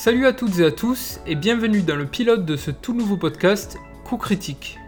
Salut 0.00 0.28
à 0.28 0.32
toutes 0.32 0.60
et 0.60 0.64
à 0.64 0.70
tous 0.70 1.18
et 1.26 1.34
bienvenue 1.34 1.82
dans 1.82 1.96
le 1.96 2.06
pilote 2.06 2.44
de 2.44 2.54
ce 2.54 2.70
tout 2.70 2.94
nouveau 2.94 3.16
podcast 3.16 3.78
Coup 4.04 4.16
Critique. 4.16 4.78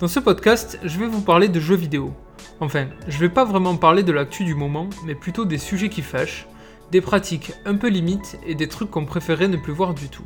Dans 0.00 0.08
ce 0.08 0.20
podcast, 0.20 0.78
je 0.82 0.98
vais 0.98 1.06
vous 1.06 1.20
parler 1.20 1.48
de 1.48 1.60
jeux 1.60 1.76
vidéo. 1.76 2.14
Enfin, 2.58 2.86
je 3.08 3.18
vais 3.18 3.28
pas 3.28 3.44
vraiment 3.44 3.76
parler 3.76 4.02
de 4.02 4.10
l'actu 4.10 4.44
du 4.44 4.54
moment, 4.54 4.88
mais 5.04 5.14
plutôt 5.14 5.44
des 5.44 5.58
sujets 5.58 5.90
qui 5.90 6.00
fâchent, 6.00 6.46
des 6.90 7.02
pratiques 7.02 7.52
un 7.66 7.76
peu 7.76 7.88
limites 7.88 8.38
et 8.46 8.54
des 8.54 8.68
trucs 8.68 8.90
qu'on 8.90 9.04
préférait 9.04 9.48
ne 9.48 9.58
plus 9.58 9.74
voir 9.74 9.92
du 9.92 10.08
tout. 10.08 10.24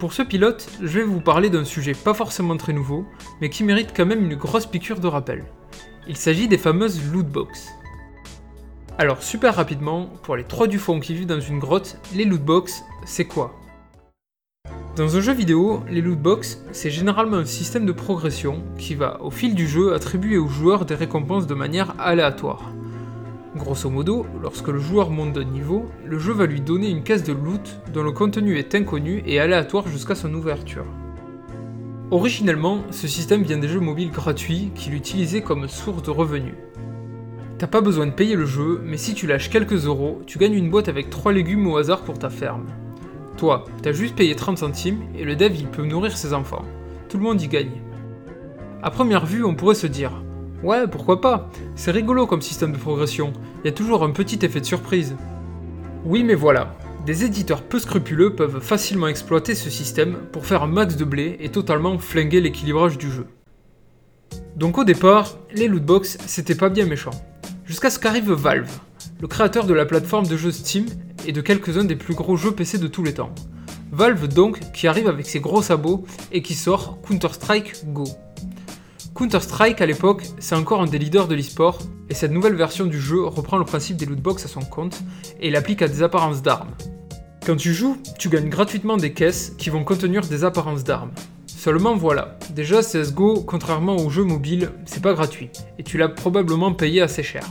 Pour 0.00 0.12
ce 0.12 0.22
pilote, 0.22 0.68
je 0.80 0.98
vais 0.98 1.04
vous 1.04 1.20
parler 1.20 1.50
d'un 1.50 1.64
sujet 1.64 1.94
pas 1.94 2.14
forcément 2.14 2.56
très 2.56 2.72
nouveau, 2.72 3.06
mais 3.40 3.48
qui 3.48 3.62
mérite 3.62 3.92
quand 3.96 4.06
même 4.06 4.24
une 4.24 4.34
grosse 4.34 4.66
piqûre 4.66 4.98
de 4.98 5.06
rappel. 5.06 5.44
Il 6.08 6.16
s'agit 6.16 6.48
des 6.48 6.58
fameuses 6.58 7.00
lootbox. 7.12 7.68
Alors 9.00 9.22
super 9.22 9.54
rapidement, 9.54 10.10
pour 10.24 10.36
les 10.36 10.44
trois 10.44 10.66
du 10.66 10.78
fond 10.78 11.00
qui 11.00 11.14
vivent 11.14 11.24
dans 11.24 11.40
une 11.40 11.58
grotte, 11.58 11.96
les 12.14 12.26
lootbox, 12.26 12.84
c'est 13.06 13.24
quoi? 13.24 13.58
Dans 14.94 15.16
un 15.16 15.20
jeu 15.22 15.32
vidéo, 15.32 15.82
les 15.88 16.02
lootbox, 16.02 16.62
c'est 16.72 16.90
généralement 16.90 17.38
un 17.38 17.46
système 17.46 17.86
de 17.86 17.92
progression 17.92 18.62
qui 18.76 18.94
va, 18.94 19.18
au 19.22 19.30
fil 19.30 19.54
du 19.54 19.66
jeu, 19.66 19.94
attribuer 19.94 20.36
aux 20.36 20.48
joueurs 20.48 20.84
des 20.84 20.96
récompenses 20.96 21.46
de 21.46 21.54
manière 21.54 21.94
aléatoire. 21.98 22.74
Grosso 23.56 23.88
modo, 23.88 24.26
lorsque 24.42 24.68
le 24.68 24.80
joueur 24.80 25.08
monte 25.08 25.32
d'un 25.32 25.44
niveau, 25.44 25.86
le 26.04 26.18
jeu 26.18 26.34
va 26.34 26.44
lui 26.44 26.60
donner 26.60 26.90
une 26.90 27.02
caisse 27.02 27.24
de 27.24 27.32
loot 27.32 27.80
dont 27.94 28.02
le 28.02 28.12
contenu 28.12 28.58
est 28.58 28.74
inconnu 28.74 29.22
et 29.24 29.40
aléatoire 29.40 29.88
jusqu'à 29.88 30.14
son 30.14 30.34
ouverture. 30.34 30.84
Originellement, 32.10 32.82
ce 32.90 33.08
système 33.08 33.44
vient 33.44 33.56
des 33.56 33.68
jeux 33.68 33.80
mobiles 33.80 34.10
gratuits 34.10 34.72
qui 34.74 34.90
l'utilisaient 34.90 35.40
comme 35.40 35.68
source 35.68 36.02
de 36.02 36.10
revenus. 36.10 36.52
T'as 37.60 37.66
pas 37.66 37.82
besoin 37.82 38.06
de 38.06 38.12
payer 38.12 38.36
le 38.36 38.46
jeu, 38.46 38.80
mais 38.82 38.96
si 38.96 39.12
tu 39.12 39.26
lâches 39.26 39.50
quelques 39.50 39.84
euros, 39.84 40.22
tu 40.24 40.38
gagnes 40.38 40.54
une 40.54 40.70
boîte 40.70 40.88
avec 40.88 41.10
3 41.10 41.30
légumes 41.30 41.66
au 41.66 41.76
hasard 41.76 42.04
pour 42.04 42.18
ta 42.18 42.30
ferme. 42.30 42.64
Toi, 43.36 43.66
t'as 43.82 43.92
juste 43.92 44.16
payé 44.16 44.34
30 44.34 44.56
centimes 44.56 45.02
et 45.14 45.24
le 45.24 45.36
dev 45.36 45.54
il 45.54 45.66
peut 45.66 45.84
nourrir 45.84 46.16
ses 46.16 46.32
enfants. 46.32 46.64
Tout 47.10 47.18
le 47.18 47.24
monde 47.24 47.42
y 47.42 47.48
gagne. 47.48 47.82
A 48.82 48.90
première 48.90 49.26
vue, 49.26 49.44
on 49.44 49.54
pourrait 49.54 49.74
se 49.74 49.86
dire 49.86 50.22
Ouais, 50.62 50.88
pourquoi 50.88 51.20
pas? 51.20 51.50
C'est 51.74 51.90
rigolo 51.90 52.26
comme 52.26 52.40
système 52.40 52.72
de 52.72 52.78
progression, 52.78 53.34
il 53.62 53.66
y 53.66 53.68
a 53.68 53.76
toujours 53.76 54.04
un 54.04 54.10
petit 54.12 54.42
effet 54.42 54.60
de 54.60 54.64
surprise. 54.64 55.14
Oui, 56.06 56.24
mais 56.24 56.36
voilà, 56.36 56.74
des 57.04 57.26
éditeurs 57.26 57.60
peu 57.60 57.78
scrupuleux 57.78 58.34
peuvent 58.34 58.60
facilement 58.60 59.08
exploiter 59.08 59.54
ce 59.54 59.68
système 59.68 60.16
pour 60.32 60.46
faire 60.46 60.62
un 60.62 60.66
max 60.66 60.96
de 60.96 61.04
blé 61.04 61.36
et 61.40 61.50
totalement 61.50 61.98
flinguer 61.98 62.40
l'équilibrage 62.40 62.96
du 62.96 63.10
jeu. 63.10 63.26
Donc 64.56 64.78
au 64.78 64.84
départ, 64.84 65.36
les 65.54 65.68
lootbox 65.68 66.16
c'était 66.24 66.54
pas 66.54 66.70
bien 66.70 66.86
méchant. 66.86 67.12
Jusqu'à 67.70 67.88
ce 67.88 68.00
qu'arrive 68.00 68.32
Valve, 68.32 68.80
le 69.20 69.28
créateur 69.28 69.64
de 69.64 69.72
la 69.72 69.86
plateforme 69.86 70.26
de 70.26 70.36
jeux 70.36 70.50
Steam 70.50 70.86
et 71.24 71.30
de 71.30 71.40
quelques-uns 71.40 71.84
des 71.84 71.94
plus 71.94 72.14
gros 72.14 72.36
jeux 72.36 72.50
PC 72.50 72.78
de 72.78 72.88
tous 72.88 73.04
les 73.04 73.14
temps. 73.14 73.32
Valve 73.92 74.26
donc 74.26 74.58
qui 74.72 74.88
arrive 74.88 75.06
avec 75.06 75.24
ses 75.24 75.38
gros 75.38 75.62
sabots 75.62 76.04
et 76.32 76.42
qui 76.42 76.54
sort 76.54 76.98
Counter-Strike 77.02 77.92
Go. 77.92 78.08
Counter-Strike 79.14 79.80
à 79.80 79.86
l'époque, 79.86 80.24
c'est 80.40 80.56
encore 80.56 80.82
un 80.82 80.86
des 80.86 80.98
leaders 80.98 81.28
de 81.28 81.36
l'e-sport, 81.36 81.78
et 82.08 82.14
cette 82.14 82.32
nouvelle 82.32 82.56
version 82.56 82.86
du 82.86 83.00
jeu 83.00 83.22
reprend 83.22 83.56
le 83.56 83.64
principe 83.64 83.96
des 83.98 84.06
lootbox 84.06 84.46
à 84.46 84.48
son 84.48 84.62
compte 84.62 85.00
et 85.40 85.52
l'applique 85.52 85.82
à 85.82 85.86
des 85.86 86.02
apparences 86.02 86.42
d'armes. 86.42 86.74
Quand 87.46 87.54
tu 87.54 87.72
joues, 87.72 87.98
tu 88.18 88.30
gagnes 88.30 88.48
gratuitement 88.48 88.96
des 88.96 89.12
caisses 89.12 89.54
qui 89.58 89.70
vont 89.70 89.84
contenir 89.84 90.22
des 90.22 90.42
apparences 90.42 90.82
d'armes. 90.82 91.12
Seulement 91.60 91.94
voilà, 91.94 92.38
déjà 92.54 92.80
CSGO, 92.80 93.42
contrairement 93.46 93.96
aux 93.96 94.08
jeux 94.08 94.24
mobiles, 94.24 94.70
c'est 94.86 95.02
pas 95.02 95.12
gratuit, 95.12 95.50
et 95.78 95.82
tu 95.82 95.98
l'as 95.98 96.08
probablement 96.08 96.72
payé 96.72 97.02
assez 97.02 97.22
cher. 97.22 97.44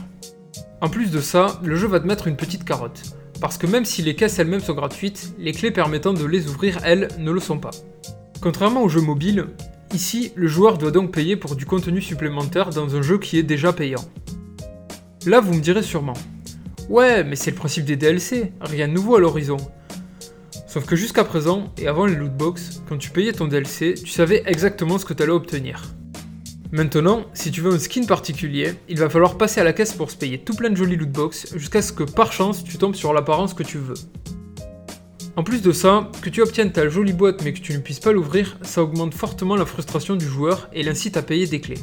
En 0.80 0.88
plus 0.88 1.12
de 1.12 1.20
ça, 1.20 1.60
le 1.62 1.76
jeu 1.76 1.86
va 1.86 2.00
te 2.00 2.08
mettre 2.08 2.26
une 2.26 2.34
petite 2.34 2.64
carotte, 2.64 3.02
parce 3.40 3.56
que 3.56 3.68
même 3.68 3.84
si 3.84 4.02
les 4.02 4.16
caisses 4.16 4.40
elles-mêmes 4.40 4.62
sont 4.62 4.74
gratuites, 4.74 5.32
les 5.38 5.52
clés 5.52 5.70
permettant 5.70 6.12
de 6.12 6.24
les 6.24 6.48
ouvrir, 6.48 6.80
elles, 6.82 7.06
ne 7.20 7.30
le 7.30 7.38
sont 7.38 7.58
pas. 7.58 7.70
Contrairement 8.40 8.82
aux 8.82 8.88
jeux 8.88 9.00
mobiles, 9.00 9.46
ici, 9.94 10.32
le 10.34 10.48
joueur 10.48 10.76
doit 10.76 10.90
donc 10.90 11.12
payer 11.12 11.36
pour 11.36 11.54
du 11.54 11.64
contenu 11.64 12.02
supplémentaire 12.02 12.70
dans 12.70 12.96
un 12.96 13.02
jeu 13.02 13.16
qui 13.16 13.38
est 13.38 13.44
déjà 13.44 13.72
payant. 13.72 14.04
Là, 15.24 15.38
vous 15.38 15.54
me 15.54 15.60
direz 15.60 15.84
sûrement, 15.84 16.14
ouais, 16.88 17.22
mais 17.22 17.36
c'est 17.36 17.52
le 17.52 17.56
principe 17.56 17.84
des 17.84 17.94
DLC, 17.94 18.54
rien 18.60 18.88
de 18.88 18.92
nouveau 18.92 19.14
à 19.14 19.20
l'horizon. 19.20 19.58
Sauf 20.70 20.86
que 20.86 20.94
jusqu'à 20.94 21.24
présent, 21.24 21.72
et 21.78 21.88
avant 21.88 22.06
les 22.06 22.14
lootbox, 22.14 22.82
quand 22.88 22.96
tu 22.96 23.10
payais 23.10 23.32
ton 23.32 23.48
DLC, 23.48 23.94
tu 23.94 24.12
savais 24.12 24.44
exactement 24.46 24.98
ce 24.98 25.04
que 25.04 25.12
tu 25.12 25.24
allais 25.24 25.32
obtenir. 25.32 25.82
Maintenant, 26.70 27.24
si 27.34 27.50
tu 27.50 27.60
veux 27.60 27.72
un 27.72 27.78
skin 27.80 28.04
particulier, 28.04 28.74
il 28.88 28.96
va 28.96 29.10
falloir 29.10 29.36
passer 29.36 29.60
à 29.60 29.64
la 29.64 29.72
caisse 29.72 29.94
pour 29.94 30.12
se 30.12 30.16
payer 30.16 30.38
tout 30.38 30.54
plein 30.54 30.70
de 30.70 30.76
jolies 30.76 30.94
lootbox 30.94 31.56
jusqu'à 31.56 31.82
ce 31.82 31.92
que 31.92 32.04
par 32.04 32.32
chance 32.32 32.62
tu 32.62 32.78
tombes 32.78 32.94
sur 32.94 33.12
l'apparence 33.12 33.52
que 33.52 33.64
tu 33.64 33.78
veux. 33.78 33.96
En 35.34 35.42
plus 35.42 35.60
de 35.60 35.72
ça, 35.72 36.08
que 36.22 36.30
tu 36.30 36.40
obtiennes 36.40 36.70
ta 36.70 36.88
jolie 36.88 37.14
boîte 37.14 37.42
mais 37.42 37.52
que 37.52 37.58
tu 37.58 37.72
ne 37.72 37.80
puisses 37.80 37.98
pas 37.98 38.12
l'ouvrir, 38.12 38.56
ça 38.62 38.84
augmente 38.84 39.14
fortement 39.14 39.56
la 39.56 39.66
frustration 39.66 40.14
du 40.14 40.26
joueur 40.26 40.70
et 40.72 40.84
l'incite 40.84 41.16
à 41.16 41.22
payer 41.22 41.48
des 41.48 41.60
clés. 41.60 41.82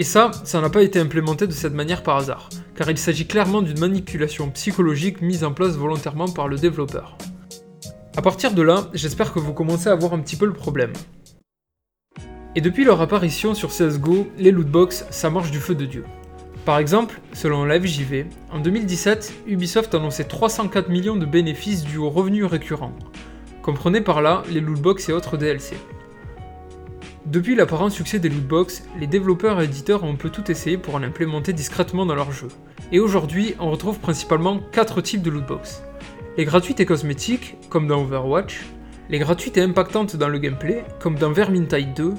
Et 0.00 0.04
ça, 0.04 0.32
ça 0.42 0.60
n'a 0.60 0.70
pas 0.70 0.82
été 0.82 0.98
implémenté 0.98 1.46
de 1.46 1.52
cette 1.52 1.72
manière 1.72 2.02
par 2.02 2.16
hasard, 2.16 2.48
car 2.74 2.90
il 2.90 2.98
s'agit 2.98 3.28
clairement 3.28 3.62
d'une 3.62 3.78
manipulation 3.78 4.50
psychologique 4.50 5.22
mise 5.22 5.44
en 5.44 5.52
place 5.52 5.76
volontairement 5.76 6.26
par 6.26 6.48
le 6.48 6.58
développeur. 6.58 7.16
A 8.14 8.20
partir 8.20 8.52
de 8.52 8.60
là, 8.60 8.90
j'espère 8.92 9.32
que 9.32 9.38
vous 9.38 9.54
commencez 9.54 9.88
à 9.88 9.94
voir 9.94 10.12
un 10.12 10.18
petit 10.18 10.36
peu 10.36 10.44
le 10.44 10.52
problème. 10.52 10.92
Et 12.54 12.60
depuis 12.60 12.84
leur 12.84 13.00
apparition 13.00 13.54
sur 13.54 13.70
CSGO, 13.70 14.28
les 14.36 14.50
lootbox, 14.50 15.06
ça 15.08 15.30
marche 15.30 15.50
du 15.50 15.58
feu 15.58 15.74
de 15.74 15.86
Dieu. 15.86 16.04
Par 16.66 16.76
exemple, 16.76 17.22
selon 17.32 17.64
la 17.64 17.80
FJV, 17.80 18.26
en 18.50 18.60
2017, 18.60 19.32
Ubisoft 19.46 19.94
annonçait 19.94 20.24
304 20.24 20.90
millions 20.90 21.16
de 21.16 21.24
bénéfices 21.24 21.84
dus 21.84 21.96
aux 21.96 22.10
revenus 22.10 22.44
récurrents. 22.44 22.92
Comprenez 23.62 24.02
par 24.02 24.20
là 24.20 24.42
les 24.50 24.60
lootbox 24.60 25.08
et 25.08 25.14
autres 25.14 25.38
DLC. 25.38 25.74
Depuis 27.24 27.54
l'apparent 27.54 27.88
succès 27.88 28.18
des 28.18 28.28
lootbox, 28.28 28.84
les 29.00 29.06
développeurs 29.06 29.58
et 29.62 29.64
éditeurs 29.64 30.04
ont 30.04 30.12
un 30.12 30.16
peu 30.16 30.28
tout 30.28 30.50
essayé 30.50 30.76
pour 30.76 30.96
en 30.96 31.02
implémenter 31.02 31.54
discrètement 31.54 32.04
dans 32.04 32.14
leur 32.14 32.30
jeu. 32.30 32.48
Et 32.92 33.00
aujourd'hui, 33.00 33.54
on 33.58 33.70
retrouve 33.70 34.00
principalement 34.00 34.60
4 34.72 35.00
types 35.00 35.22
de 35.22 35.30
lootbox 35.30 35.82
les 36.36 36.44
gratuites 36.44 36.80
et 36.80 36.86
cosmétiques, 36.86 37.56
comme 37.68 37.86
dans 37.86 38.02
Overwatch, 38.02 38.62
les 39.10 39.18
gratuites 39.18 39.58
et 39.58 39.62
impactantes 39.62 40.16
dans 40.16 40.28
le 40.28 40.38
gameplay, 40.38 40.84
comme 40.98 41.16
dans 41.16 41.30
Vermintide 41.30 41.92
2, 41.94 42.14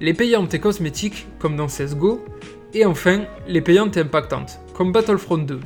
les 0.00 0.14
payantes 0.14 0.54
et 0.54 0.58
cosmétiques, 0.58 1.26
comme 1.38 1.56
dans 1.56 1.66
CSGO, 1.66 2.24
et 2.72 2.86
enfin, 2.86 3.24
les 3.46 3.60
payantes 3.60 3.96
et 3.96 4.00
impactantes, 4.00 4.60
comme 4.74 4.92
Battlefront 4.92 5.38
2. 5.38 5.60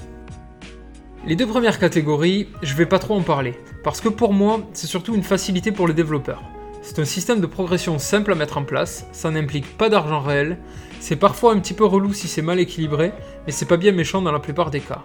Les 1.27 1.37
deux 1.37 1.47
premières 1.47 1.79
catégories, 1.79 2.49
je 2.62 2.75
vais 2.75 2.87
pas 2.87 2.99
trop 2.99 3.15
en 3.15 3.23
parler, 3.23 3.55
parce 3.85 4.01
que 4.01 4.09
pour 4.09 4.33
moi, 4.33 4.61
c'est 4.73 4.89
surtout 4.89 5.15
une 5.15 5.23
facilité 5.23 5.71
pour 5.71 5.87
les 5.87 5.95
développeurs. 5.95 6.43
C'est 6.83 6.99
un 6.99 7.05
système 7.05 7.41
de 7.41 7.47
progression 7.47 8.01
simple 8.01 8.33
à 8.33 8.35
mettre 8.35 8.59
en 8.59 8.65
place, 8.65 9.07
ça 9.12 9.31
n'implique 9.31 9.79
pas 9.79 9.89
d'argent 9.89 10.21
réel, 10.21 10.59
c'est 10.99 11.15
parfois 11.15 11.53
un 11.53 11.61
petit 11.61 11.75
peu 11.75 11.85
relou 11.85 12.12
si 12.12 12.27
c'est 12.27 12.43
mal 12.43 12.59
équilibré, 12.59 13.12
mais 13.47 13.53
c'est 13.53 13.67
pas 13.67 13.77
bien 13.77 13.93
méchant 13.93 14.23
dans 14.23 14.33
la 14.33 14.41
plupart 14.41 14.73
des 14.73 14.81
cas. 14.81 15.05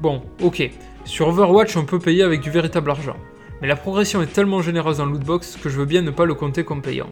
Bon, 0.00 0.22
ok, 0.42 0.70
sur 1.04 1.28
Overwatch, 1.28 1.76
on 1.76 1.84
peut 1.84 1.98
payer 1.98 2.24
avec 2.24 2.40
du 2.40 2.50
véritable 2.50 2.90
argent, 2.90 3.16
mais 3.62 3.68
la 3.68 3.76
progression 3.76 4.22
est 4.22 4.32
tellement 4.32 4.60
généreuse 4.60 4.98
dans 4.98 5.06
lootbox 5.06 5.56
que 5.62 5.68
je 5.68 5.78
veux 5.78 5.84
bien 5.84 6.02
ne 6.02 6.10
pas 6.10 6.24
le 6.24 6.34
compter 6.34 6.64
comme 6.64 6.82
payant. 6.82 7.10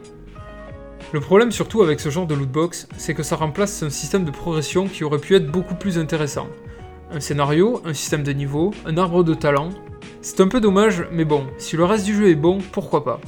Le 1.12 1.20
problème 1.20 1.52
surtout 1.52 1.82
avec 1.82 2.00
ce 2.00 2.08
genre 2.08 2.26
de 2.26 2.34
lootbox, 2.34 2.88
c'est 2.96 3.14
que 3.14 3.22
ça 3.22 3.36
remplace 3.36 3.82
un 3.82 3.90
système 3.90 4.24
de 4.24 4.30
progression 4.30 4.88
qui 4.88 5.04
aurait 5.04 5.18
pu 5.18 5.36
être 5.36 5.46
beaucoup 5.46 5.74
plus 5.74 5.98
intéressant. 5.98 6.48
Un 7.12 7.20
scénario, 7.20 7.80
un 7.84 7.94
système 7.94 8.24
de 8.24 8.32
niveau, 8.32 8.72
un 8.84 8.96
arbre 8.96 9.22
de 9.22 9.34
talent. 9.34 9.70
C'est 10.20 10.40
un 10.40 10.48
peu 10.48 10.60
dommage, 10.60 11.06
mais 11.12 11.24
bon, 11.24 11.46
si 11.58 11.76
le 11.76 11.84
reste 11.84 12.04
du 12.04 12.16
jeu 12.16 12.30
est 12.30 12.34
bon, 12.34 12.58
pourquoi 12.72 13.04
pas? 13.04 13.20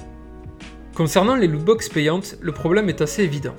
Concernant 0.95 1.37
les 1.37 1.47
lootbox 1.47 1.91
payantes, 1.91 2.37
le 2.41 2.53
problème 2.53 2.89
est 2.89 3.03
assez 3.03 3.23
évident. 3.23 3.55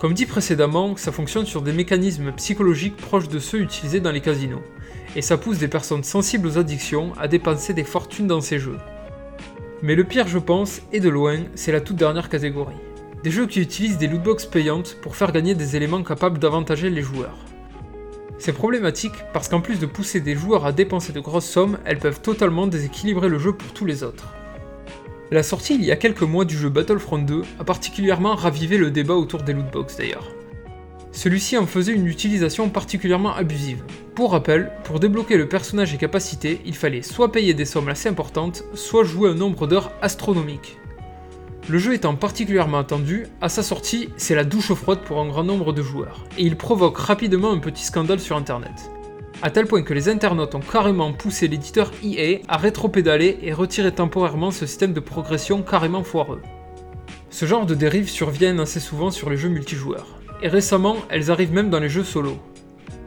Comme 0.00 0.14
dit 0.14 0.26
précédemment, 0.26 0.96
ça 0.96 1.12
fonctionne 1.12 1.46
sur 1.46 1.62
des 1.62 1.72
mécanismes 1.72 2.32
psychologiques 2.32 2.96
proches 2.96 3.28
de 3.28 3.38
ceux 3.38 3.60
utilisés 3.60 4.00
dans 4.00 4.12
les 4.12 4.20
casinos 4.20 4.62
et 5.16 5.22
ça 5.22 5.38
pousse 5.38 5.58
des 5.58 5.66
personnes 5.66 6.04
sensibles 6.04 6.46
aux 6.46 6.58
addictions 6.58 7.12
à 7.18 7.26
dépenser 7.26 7.72
des 7.72 7.84
fortunes 7.84 8.26
dans 8.26 8.42
ces 8.42 8.58
jeux. 8.58 8.78
Mais 9.82 9.94
le 9.94 10.04
pire, 10.04 10.28
je 10.28 10.38
pense, 10.38 10.82
et 10.92 11.00
de 11.00 11.08
loin, 11.08 11.38
c'est 11.54 11.72
la 11.72 11.80
toute 11.80 11.96
dernière 11.96 12.28
catégorie. 12.28 12.76
Des 13.24 13.30
jeux 13.30 13.46
qui 13.46 13.60
utilisent 13.60 13.96
des 13.96 14.08
lootbox 14.08 14.44
payantes 14.44 14.98
pour 15.00 15.16
faire 15.16 15.32
gagner 15.32 15.54
des 15.54 15.74
éléments 15.74 16.02
capables 16.02 16.38
d'avantager 16.38 16.90
les 16.90 17.00
joueurs. 17.00 17.38
C'est 18.38 18.52
problématique 18.52 19.14
parce 19.32 19.48
qu'en 19.48 19.62
plus 19.62 19.80
de 19.80 19.86
pousser 19.86 20.20
des 20.20 20.36
joueurs 20.36 20.66
à 20.66 20.72
dépenser 20.72 21.14
de 21.14 21.20
grosses 21.20 21.48
sommes, 21.48 21.78
elles 21.86 21.98
peuvent 21.98 22.20
totalement 22.20 22.66
déséquilibrer 22.66 23.30
le 23.30 23.38
jeu 23.38 23.54
pour 23.54 23.72
tous 23.72 23.86
les 23.86 24.02
autres. 24.02 24.34
La 25.30 25.42
sortie 25.42 25.74
il 25.74 25.84
y 25.84 25.90
a 25.90 25.96
quelques 25.96 26.22
mois 26.22 26.44
du 26.44 26.56
jeu 26.56 26.68
Battlefront 26.68 27.18
2 27.18 27.42
a 27.58 27.64
particulièrement 27.64 28.34
ravivé 28.34 28.76
le 28.76 28.90
débat 28.90 29.14
autour 29.14 29.42
des 29.42 29.54
lootbox 29.54 29.96
d'ailleurs. 29.96 30.35
Celui-ci 31.16 31.56
en 31.56 31.66
faisait 31.66 31.94
une 31.94 32.06
utilisation 32.06 32.68
particulièrement 32.68 33.34
abusive. 33.34 33.82
Pour 34.14 34.32
rappel, 34.32 34.70
pour 34.84 35.00
débloquer 35.00 35.38
le 35.38 35.48
personnage 35.48 35.94
et 35.94 35.96
capacités, 35.96 36.60
il 36.66 36.74
fallait 36.74 37.00
soit 37.00 37.32
payer 37.32 37.54
des 37.54 37.64
sommes 37.64 37.88
assez 37.88 38.10
importantes, 38.10 38.64
soit 38.74 39.02
jouer 39.02 39.30
un 39.30 39.34
nombre 39.34 39.66
d'heures 39.66 39.92
astronomique. 40.02 40.76
Le 41.70 41.78
jeu 41.78 41.94
étant 41.94 42.14
particulièrement 42.16 42.80
attendu, 42.80 43.28
à 43.40 43.48
sa 43.48 43.62
sortie, 43.62 44.10
c'est 44.18 44.34
la 44.34 44.44
douche 44.44 44.74
froide 44.74 45.00
pour 45.06 45.18
un 45.18 45.26
grand 45.26 45.42
nombre 45.42 45.72
de 45.72 45.80
joueurs, 45.80 46.22
et 46.36 46.42
il 46.42 46.54
provoque 46.54 46.98
rapidement 46.98 47.50
un 47.50 47.60
petit 47.60 47.84
scandale 47.84 48.20
sur 48.20 48.36
internet. 48.36 48.90
à 49.40 49.50
tel 49.50 49.66
point 49.66 49.82
que 49.82 49.94
les 49.94 50.10
internautes 50.10 50.54
ont 50.54 50.60
carrément 50.60 51.14
poussé 51.14 51.48
l'éditeur 51.48 51.92
EA 52.04 52.40
à 52.46 52.58
rétropédaler 52.58 53.38
et 53.42 53.54
retirer 53.54 53.92
temporairement 53.92 54.50
ce 54.50 54.66
système 54.66 54.92
de 54.92 55.00
progression 55.00 55.62
carrément 55.62 56.04
foireux. 56.04 56.42
Ce 57.30 57.46
genre 57.46 57.64
de 57.64 57.74
dérives 57.74 58.08
surviennent 58.08 58.60
assez 58.60 58.80
souvent 58.80 59.10
sur 59.10 59.28
les 59.30 59.36
jeux 59.36 59.48
multijoueurs, 59.48 60.15
et 60.42 60.48
récemment 60.48 60.96
elles 61.08 61.30
arrivent 61.30 61.52
même 61.52 61.70
dans 61.70 61.80
les 61.80 61.88
jeux 61.88 62.04
solo. 62.04 62.36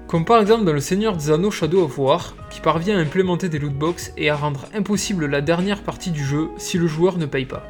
Comme 0.08 0.26
par 0.26 0.42
exemple 0.42 0.66
dans 0.66 0.74
le 0.74 0.80
Seigneur 0.80 1.16
des 1.16 1.30
Anneaux 1.30 1.52
Shadow 1.52 1.84
of 1.84 1.98
War, 2.00 2.36
qui 2.50 2.62
parvient 2.62 2.98
à 2.98 3.02
implémenter 3.02 3.50
des 3.50 3.60
lootbox 3.60 4.12
et 4.18 4.30
à 4.30 4.36
rendre 4.36 4.66
impossible 4.74 5.28
la 5.28 5.42
dernière 5.42 5.84
partie 5.84 6.12
du 6.12 6.26
jeu 6.26 6.50
si 6.58 6.78
le 6.78 6.88
joueur 6.88 7.18
ne 7.18 7.26
paye 7.26 7.46
pas. 7.46 7.64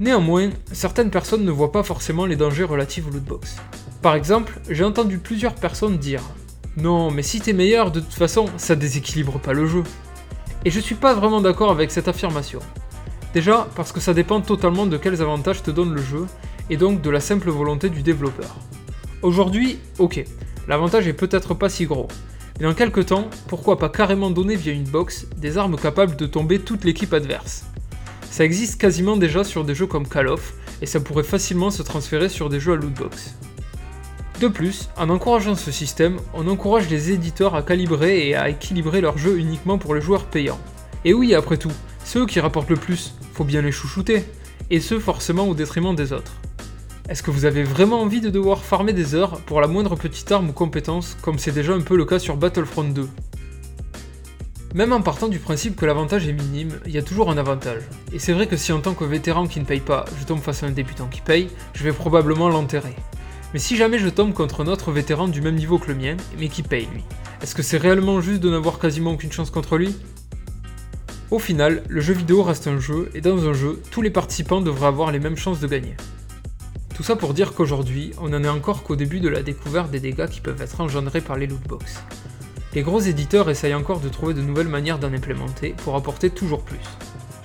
Néanmoins, 0.00 0.48
certaines 0.72 1.10
personnes 1.10 1.44
ne 1.44 1.50
voient 1.50 1.72
pas 1.72 1.82
forcément 1.82 2.24
les 2.24 2.36
dangers 2.36 2.64
relatifs 2.64 3.06
aux 3.06 3.10
lootbox. 3.10 3.56
Par 4.00 4.14
exemple, 4.14 4.58
j'ai 4.70 4.84
entendu 4.84 5.18
plusieurs 5.18 5.54
personnes 5.54 5.98
dire 5.98 6.22
Non, 6.78 7.10
mais 7.10 7.22
si 7.22 7.38
t'es 7.38 7.52
meilleur, 7.52 7.90
de 7.90 8.00
toute 8.00 8.14
façon, 8.14 8.46
ça 8.56 8.76
déséquilibre 8.76 9.38
pas 9.38 9.52
le 9.52 9.66
jeu. 9.66 9.82
Et 10.64 10.70
je 10.70 10.80
suis 10.80 10.94
pas 10.94 11.12
vraiment 11.12 11.42
d'accord 11.42 11.70
avec 11.70 11.90
cette 11.90 12.08
affirmation. 12.08 12.60
Déjà, 13.34 13.68
parce 13.76 13.92
que 13.92 14.00
ça 14.00 14.14
dépend 14.14 14.40
totalement 14.40 14.86
de 14.86 14.96
quels 14.96 15.20
avantages 15.20 15.62
te 15.62 15.70
donne 15.70 15.94
le 15.94 16.00
jeu, 16.00 16.26
et 16.70 16.76
donc 16.76 17.02
de 17.02 17.10
la 17.10 17.20
simple 17.20 17.50
volonté 17.50 17.90
du 17.90 18.02
développeur. 18.02 18.56
Aujourd'hui, 19.22 19.78
ok, 19.98 20.24
l'avantage 20.68 21.06
est 21.06 21.12
peut-être 21.12 21.52
pas 21.52 21.68
si 21.68 21.84
gros, 21.84 22.08
mais 22.58 22.66
dans 22.66 22.74
quelques 22.74 23.06
temps, 23.06 23.28
pourquoi 23.48 23.78
pas 23.78 23.88
carrément 23.88 24.30
donner 24.30 24.56
via 24.56 24.72
une 24.72 24.84
box 24.84 25.26
des 25.36 25.58
armes 25.58 25.76
capables 25.76 26.16
de 26.16 26.26
tomber 26.26 26.58
toute 26.58 26.84
l'équipe 26.84 27.12
adverse? 27.12 27.64
Ça 28.30 28.44
existe 28.44 28.80
quasiment 28.80 29.16
déjà 29.16 29.44
sur 29.44 29.64
des 29.64 29.74
jeux 29.74 29.86
comme 29.86 30.06
Call 30.06 30.28
of, 30.28 30.54
et 30.80 30.86
ça 30.86 31.00
pourrait 31.00 31.24
facilement 31.24 31.70
se 31.70 31.82
transférer 31.82 32.28
sur 32.28 32.48
des 32.48 32.60
jeux 32.60 32.72
à 32.72 32.76
lootbox. 32.76 33.34
De 34.40 34.48
plus, 34.48 34.88
en 34.96 35.10
encourageant 35.10 35.54
ce 35.54 35.70
système, 35.70 36.18
on 36.32 36.48
encourage 36.48 36.88
les 36.88 37.10
éditeurs 37.10 37.54
à 37.54 37.62
calibrer 37.62 38.28
et 38.28 38.34
à 38.34 38.48
équilibrer 38.48 39.02
leur 39.02 39.18
jeu 39.18 39.38
uniquement 39.38 39.76
pour 39.76 39.94
les 39.94 40.00
joueurs 40.00 40.24
payants. 40.24 40.60
Et 41.04 41.12
oui, 41.12 41.34
après 41.34 41.58
tout, 41.58 41.72
ceux 42.04 42.24
qui 42.24 42.40
rapportent 42.40 42.70
le 42.70 42.76
plus, 42.76 43.14
faut 43.34 43.44
bien 43.44 43.60
les 43.60 43.72
chouchouter, 43.72 44.24
et 44.70 44.80
ce 44.80 44.98
forcément 44.98 45.48
au 45.48 45.54
détriment 45.54 45.94
des 45.94 46.12
autres. 46.12 46.39
Est-ce 47.10 47.24
que 47.24 47.32
vous 47.32 47.44
avez 47.44 47.64
vraiment 47.64 48.02
envie 48.02 48.20
de 48.20 48.30
devoir 48.30 48.62
farmer 48.62 48.92
des 48.92 49.16
heures 49.16 49.40
pour 49.40 49.60
la 49.60 49.66
moindre 49.66 49.96
petite 49.96 50.30
arme 50.30 50.50
ou 50.50 50.52
compétence, 50.52 51.16
comme 51.22 51.40
c'est 51.40 51.50
déjà 51.50 51.72
un 51.72 51.80
peu 51.80 51.96
le 51.96 52.04
cas 52.04 52.20
sur 52.20 52.36
Battlefront 52.36 52.84
2 52.84 53.08
Même 54.76 54.92
en 54.92 55.00
partant 55.00 55.26
du 55.26 55.40
principe 55.40 55.74
que 55.74 55.86
l'avantage 55.86 56.28
est 56.28 56.32
minime, 56.32 56.78
il 56.86 56.92
y 56.92 56.98
a 56.98 57.02
toujours 57.02 57.28
un 57.32 57.36
avantage. 57.36 57.82
Et 58.12 58.20
c'est 58.20 58.32
vrai 58.32 58.46
que 58.46 58.56
si 58.56 58.70
en 58.70 58.78
tant 58.78 58.94
que 58.94 59.02
vétéran 59.02 59.48
qui 59.48 59.58
ne 59.58 59.64
paye 59.64 59.80
pas, 59.80 60.04
je 60.20 60.24
tombe 60.24 60.38
face 60.38 60.62
à 60.62 60.66
un 60.66 60.70
débutant 60.70 61.08
qui 61.08 61.20
paye, 61.20 61.50
je 61.74 61.82
vais 61.82 61.92
probablement 61.92 62.48
l'enterrer. 62.48 62.94
Mais 63.54 63.58
si 63.58 63.76
jamais 63.76 63.98
je 63.98 64.08
tombe 64.08 64.32
contre 64.32 64.60
un 64.60 64.68
autre 64.68 64.92
vétéran 64.92 65.26
du 65.26 65.40
même 65.40 65.56
niveau 65.56 65.80
que 65.80 65.88
le 65.88 65.96
mien, 65.96 66.16
mais 66.38 66.46
qui 66.46 66.62
paye 66.62 66.86
lui, 66.94 67.02
est-ce 67.42 67.56
que 67.56 67.64
c'est 67.64 67.78
réellement 67.78 68.20
juste 68.20 68.40
de 68.40 68.50
n'avoir 68.50 68.78
quasiment 68.78 69.14
aucune 69.14 69.32
chance 69.32 69.50
contre 69.50 69.78
lui? 69.78 69.96
Au 71.32 71.40
final, 71.40 71.82
le 71.88 72.00
jeu 72.00 72.14
vidéo 72.14 72.44
reste 72.44 72.68
un 72.68 72.78
jeu, 72.78 73.10
et 73.16 73.20
dans 73.20 73.48
un 73.48 73.52
jeu, 73.52 73.82
tous 73.90 74.00
les 74.00 74.10
participants 74.10 74.60
devraient 74.60 74.86
avoir 74.86 75.10
les 75.10 75.18
mêmes 75.18 75.36
chances 75.36 75.58
de 75.58 75.66
gagner. 75.66 75.96
Tout 76.94 77.02
ça 77.02 77.16
pour 77.16 77.34
dire 77.34 77.54
qu'aujourd'hui, 77.54 78.12
on 78.20 78.28
n'en 78.28 78.44
est 78.44 78.48
encore 78.48 78.82
qu'au 78.82 78.96
début 78.96 79.20
de 79.20 79.28
la 79.28 79.42
découverte 79.42 79.90
des 79.90 80.00
dégâts 80.00 80.28
qui 80.28 80.40
peuvent 80.40 80.60
être 80.60 80.80
engendrés 80.80 81.20
par 81.20 81.36
les 81.36 81.46
lootbox. 81.46 82.02
Les 82.74 82.82
gros 82.82 83.00
éditeurs 83.00 83.50
essayent 83.50 83.74
encore 83.74 84.00
de 84.00 84.08
trouver 84.08 84.34
de 84.34 84.42
nouvelles 84.42 84.68
manières 84.68 84.98
d'en 84.98 85.12
implémenter 85.12 85.74
pour 85.84 85.96
apporter 85.96 86.30
toujours 86.30 86.62
plus. 86.62 86.78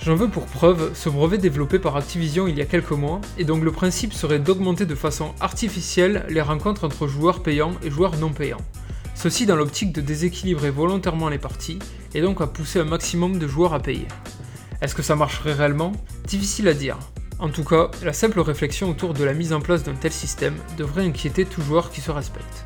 J'en 0.04 0.14
veux 0.14 0.30
pour 0.30 0.46
preuve 0.46 0.92
ce 0.94 1.10
brevet 1.10 1.40
développé 1.40 1.80
par 1.80 1.96
Activision 1.96 2.48
il 2.48 2.56
y 2.56 2.62
a 2.62 2.66
quelques 2.66 2.92
mois, 2.92 3.22
et 3.40 3.44
donc 3.44 3.64
le 3.64 3.72
principe 3.72 4.14
serait 4.14 4.38
d'augmenter 4.38 4.86
de 4.86 4.94
façon 4.94 5.34
artificielle 5.40 6.26
les 6.30 6.42
rencontres 6.42 6.84
entre 6.84 7.08
joueurs 7.08 7.42
payants 7.42 7.74
et 7.82 7.90
joueurs 7.90 8.18
non 8.18 8.32
payants. 8.32 8.62
Ceci 9.16 9.48
dans 9.48 9.56
l'optique 9.56 9.94
de 9.94 10.02
déséquilibrer 10.02 10.70
volontairement 10.70 11.30
les 11.30 11.40
parties, 11.40 11.80
et 12.14 12.22
donc 12.22 12.40
à 12.40 12.46
pousser 12.46 12.80
un 12.80 12.86
maximum 12.86 13.40
de 13.40 13.48
joueurs 13.48 13.74
à 13.74 13.80
payer. 13.80 14.08
Est-ce 14.82 14.94
que 14.94 15.02
ça 15.02 15.16
marcherait 15.16 15.54
réellement? 15.54 15.94
Difficile 16.28 16.68
à 16.68 16.76
dire. 16.76 17.00
En 17.38 17.50
tout 17.50 17.66
cas, 17.66 17.92
la 18.02 18.14
simple 18.14 18.40
réflexion 18.40 18.90
autour 18.90 19.14
de 19.14 19.24
la 19.26 19.34
mise 19.34 19.52
en 19.52 19.60
place 19.60 19.84
d'un 19.84 19.96
tel 19.96 20.14
système 20.14 20.56
devrait 20.78 21.06
inquiéter 21.06 21.44
tout 21.44 21.62
joueur 21.62 21.92
qui 21.92 22.00
se 22.00 22.10
respecte. 22.10 22.64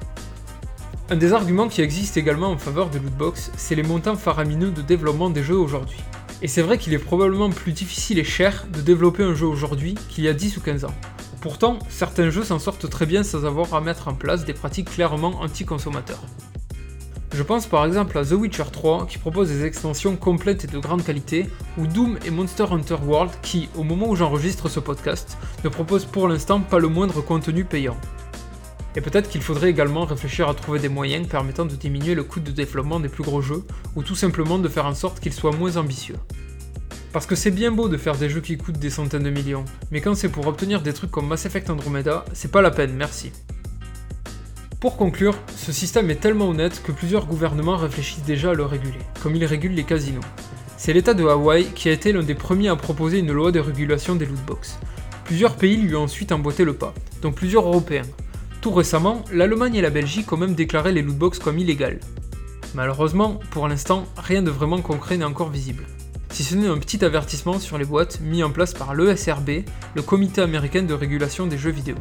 Un 1.09 1.15
des 1.15 1.33
arguments 1.33 1.67
qui 1.67 1.81
existe 1.81 2.17
également 2.17 2.51
en 2.51 2.57
faveur 2.57 2.91
de 2.91 2.99
lootbox, 2.99 3.51
c'est 3.57 3.73
les 3.73 3.81
montants 3.81 4.15
faramineux 4.15 4.69
de 4.69 4.83
développement 4.83 5.31
des 5.31 5.43
jeux 5.43 5.57
aujourd'hui. 5.57 5.97
Et 6.43 6.47
c'est 6.47 6.61
vrai 6.61 6.77
qu'il 6.77 6.93
est 6.93 6.99
probablement 6.99 7.49
plus 7.49 7.71
difficile 7.71 8.19
et 8.19 8.23
cher 8.23 8.67
de 8.71 8.81
développer 8.81 9.23
un 9.23 9.33
jeu 9.33 9.47
aujourd'hui 9.47 9.95
qu'il 10.07 10.23
y 10.23 10.27
a 10.27 10.33
10 10.33 10.57
ou 10.57 10.61
15 10.61 10.85
ans. 10.85 10.95
Pourtant, 11.41 11.79
certains 11.89 12.29
jeux 12.29 12.43
s'en 12.43 12.59
sortent 12.59 12.89
très 12.89 13.07
bien 13.07 13.23
sans 13.23 13.45
avoir 13.45 13.73
à 13.73 13.81
mettre 13.81 14.07
en 14.07 14.13
place 14.13 14.45
des 14.45 14.53
pratiques 14.53 14.91
clairement 14.91 15.41
anti-consommateurs. 15.41 16.21
Je 17.31 17.43
pense 17.43 17.67
par 17.67 17.85
exemple 17.85 18.17
à 18.17 18.25
The 18.25 18.31
Witcher 18.31 18.65
3 18.71 19.05
qui 19.05 19.19
propose 19.19 19.49
des 19.49 19.63
extensions 19.63 20.15
complètes 20.15 20.63
et 20.63 20.67
de 20.67 20.79
grande 20.79 21.03
qualité, 21.03 21.47
ou 21.77 21.85
Doom 21.85 22.17
et 22.25 22.31
Monster 22.31 22.65
Hunter 22.71 22.97
World 23.05 23.31
qui, 23.43 23.69
au 23.75 23.83
moment 23.83 24.09
où 24.09 24.15
j'enregistre 24.15 24.67
ce 24.67 24.79
podcast, 24.79 25.37
ne 25.63 25.69
proposent 25.69 26.05
pour 26.05 26.27
l'instant 26.27 26.59
pas 26.59 26.79
le 26.79 26.87
moindre 26.87 27.21
contenu 27.21 27.65
payant. 27.65 27.97
Et 28.95 29.01
peut-être 29.01 29.29
qu'il 29.29 29.41
faudrait 29.41 29.69
également 29.69 30.05
réfléchir 30.05 30.49
à 30.49 30.55
trouver 30.55 30.79
des 30.79 30.89
moyens 30.89 31.27
permettant 31.27 31.65
de 31.65 31.75
diminuer 31.75 32.15
le 32.15 32.23
coût 32.23 32.39
de 32.39 32.51
développement 32.51 32.99
des 32.99 33.09
plus 33.09 33.23
gros 33.23 33.41
jeux, 33.41 33.63
ou 33.95 34.01
tout 34.01 34.15
simplement 34.15 34.57
de 34.57 34.67
faire 34.67 34.87
en 34.87 34.95
sorte 34.95 35.19
qu'ils 35.19 35.33
soient 35.33 35.55
moins 35.55 35.77
ambitieux. 35.77 36.17
Parce 37.13 37.27
que 37.27 37.35
c'est 37.35 37.51
bien 37.51 37.71
beau 37.71 37.89
de 37.89 37.97
faire 37.97 38.17
des 38.17 38.29
jeux 38.29 38.41
qui 38.41 38.57
coûtent 38.57 38.79
des 38.79 38.89
centaines 38.89 39.23
de 39.23 39.29
millions, 39.29 39.65
mais 39.91 40.01
quand 40.01 40.15
c'est 40.15 40.29
pour 40.29 40.47
obtenir 40.47 40.81
des 40.81 40.93
trucs 40.93 41.11
comme 41.11 41.27
Mass 41.27 41.45
Effect 41.45 41.69
Andromeda, 41.69 42.25
c'est 42.33 42.51
pas 42.51 42.61
la 42.61 42.71
peine, 42.71 42.93
merci. 42.93 43.31
Pour 44.79 44.95
conclure, 44.95 45.37
ce 45.57 45.73
système 45.73 46.09
est 46.09 46.21
tellement 46.21 46.47
honnête 46.47 46.81
que 46.81 46.93
plusieurs 46.93 47.25
gouvernements 47.25 47.75
réfléchissent 47.75 48.23
déjà 48.23 48.51
à 48.51 48.53
le 48.53 48.63
réguler, 48.63 48.99
comme 49.21 49.35
ils 49.35 49.43
régulent 49.43 49.73
les 49.73 49.83
casinos. 49.83 50.21
C'est 50.77 50.93
l'État 50.93 51.13
de 51.13 51.25
Hawaï 51.25 51.65
qui 51.75 51.89
a 51.89 51.91
été 51.91 52.13
l'un 52.13 52.23
des 52.23 52.33
premiers 52.33 52.69
à 52.69 52.77
proposer 52.77 53.19
une 53.19 53.33
loi 53.33 53.51
de 53.51 53.59
régulation 53.59 54.15
des 54.15 54.25
lootbox. 54.25 54.79
Plusieurs 55.25 55.57
pays 55.57 55.75
lui 55.75 55.97
ont 55.97 56.03
ensuite 56.03 56.31
emboîté 56.31 56.63
le 56.63 56.71
pas, 56.71 56.93
dont 57.21 57.33
plusieurs 57.33 57.67
Européens, 57.67 58.05
tout 58.61 58.71
récemment, 58.71 59.25
l'Allemagne 59.33 59.75
et 59.75 59.81
la 59.81 59.89
Belgique 59.89 60.31
ont 60.31 60.37
même 60.37 60.55
déclaré 60.55 60.93
les 60.93 61.01
lootbox 61.01 61.39
comme 61.39 61.59
illégales. 61.59 61.99
Malheureusement, 62.73 63.39
pour 63.51 63.67
l'instant, 63.67 64.05
rien 64.15 64.41
de 64.41 64.49
vraiment 64.49 64.79
concret 64.79 65.17
n'est 65.17 65.25
encore 65.25 65.49
visible. 65.49 65.83
Si 66.29 66.45
ce 66.45 66.55
n'est 66.55 66.67
un 66.67 66.77
petit 66.77 67.03
avertissement 67.03 67.59
sur 67.59 67.77
les 67.77 67.85
boîtes 67.85 68.21
mis 68.21 68.43
en 68.43 68.49
place 68.49 68.73
par 68.73 68.95
l'ESRB, 68.95 69.49
le 69.95 70.01
comité 70.01 70.39
américain 70.39 70.83
de 70.83 70.93
régulation 70.93 71.47
des 71.47 71.57
jeux 71.57 71.71
vidéo. 71.71 71.95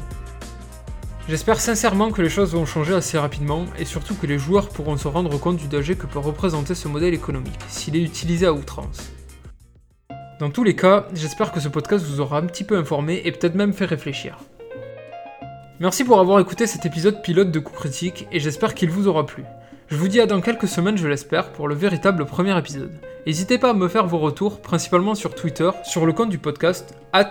J'espère 1.29 1.61
sincèrement 1.61 2.11
que 2.11 2.23
les 2.23 2.31
choses 2.31 2.55
vont 2.55 2.65
changer 2.65 2.95
assez 2.95 3.19
rapidement 3.19 3.67
et 3.79 3.85
surtout 3.85 4.15
que 4.15 4.27
les 4.27 4.39
joueurs 4.39 4.71
pourront 4.71 4.97
se 4.97 5.09
rendre 5.09 5.39
compte 5.39 5.59
du 5.59 5.69
danger 5.69 5.95
que 5.95 6.07
peut 6.07 6.19
représenter 6.19 6.75
ce 6.75 6.89
modèle 6.89 7.13
économique 7.13 7.61
s'il 7.69 7.97
est 7.97 8.03
utilisé 8.03 8.47
à 8.47 8.55
outrance. 8.55 9.13
Dans 10.41 10.49
tous 10.49 10.65
les 10.65 10.75
cas, 10.75 11.07
j'espère 11.13 11.53
que 11.53 11.61
ce 11.61 11.69
podcast 11.69 12.03
vous 12.07 12.23
aura 12.23 12.39
un 12.39 12.47
petit 12.47 12.65
peu 12.65 12.79
informé 12.79 13.21
et 13.27 13.33
peut-être 13.33 13.57
même 13.57 13.75
fait 13.75 13.85
réfléchir. 13.85 14.39
Merci 15.81 16.03
pour 16.03 16.19
avoir 16.19 16.41
écouté 16.41 16.67
cet 16.67 16.87
épisode 16.87 17.21
pilote 17.21 17.51
de 17.51 17.59
Coup 17.59 17.75
Critique 17.75 18.27
et 18.33 18.41
j'espère 18.41 18.75
qu'il 18.75 18.89
vous 18.89 19.07
aura 19.07 19.27
plu. 19.27 19.45
Je 19.89 19.97
vous 19.97 20.09
dis 20.09 20.23
à 20.23 20.27
dans 20.27 20.41
quelques 20.41 20.69
semaines, 20.69 20.97
je 20.97 21.09
l'espère, 21.09 21.53
pour 21.53 21.69
le 21.69 21.75
véritable 21.75 22.25
premier 22.25 22.57
épisode. 22.57 22.93
N'hésitez 23.27 23.59
pas 23.59 23.71
à 23.71 23.75
me 23.75 23.89
faire 23.89 24.07
vos 24.07 24.19
retours, 24.19 24.63
principalement 24.63 25.15
sur 25.15 25.35
Twitter, 25.35 25.71
sur 25.85 26.07
le 26.07 26.15
compte 26.15 26.31
du 26.31 26.39
podcast, 26.39 26.95
at 27.13 27.31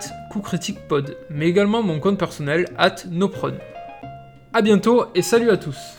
Pod, 0.88 1.16
mais 1.30 1.48
également 1.48 1.82
mon 1.82 1.98
compte 1.98 2.18
personnel, 2.18 2.68
at 2.78 2.96
Nopron. 3.10 3.54
A 4.54 4.62
bientôt 4.62 5.04
et 5.14 5.20
salut 5.20 5.50
à 5.50 5.58
tous 5.58 5.98